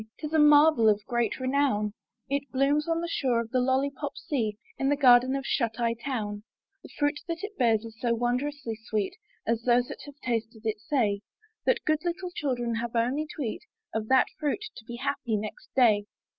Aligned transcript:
Tis 0.17 0.33
a 0.33 0.39
marvel 0.39 0.89
of 0.89 1.05
great 1.05 1.39
renown: 1.39 1.93
It 2.27 2.49
blooms 2.51 2.87
on 2.87 3.01
the 3.01 3.07
shore 3.07 3.39
of 3.39 3.51
the 3.51 3.59
LoUypop 3.59 4.17
sea 4.17 4.57
In 4.79 4.89
the 4.89 4.95
garden 4.95 5.35
of 5.35 5.45
Shut 5.45 5.79
Eye 5.79 5.93
Town; 5.93 6.41
The 6.81 6.89
fruit 6.97 7.19
that 7.27 7.43
it 7.43 7.55
bears 7.55 7.85
is 7.85 7.99
so 8.01 8.15
wondrously 8.15 8.79
sweet 8.85 9.15
(As 9.45 9.61
those 9.61 9.89
that 9.89 10.01
have 10.07 10.17
tasted 10.23 10.65
it 10.65 10.79
say) 10.79 11.21
That 11.67 11.85
good 11.85 12.03
little 12.03 12.31
children 12.31 12.73
have 12.77 12.95
only 12.95 13.27
to 13.35 13.43
eat 13.43 13.61
Of 13.93 14.07
that 14.07 14.25
fruit 14.39 14.65
to 14.77 14.85
be 14.85 14.95
happy 14.95 15.37
next 15.37 15.69
day. 15.75 16.07